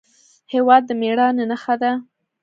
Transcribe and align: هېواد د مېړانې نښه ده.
هېواد 0.53 0.83
د 0.87 0.91
مېړانې 1.01 1.45
نښه 1.51 1.75
ده. 1.81 1.91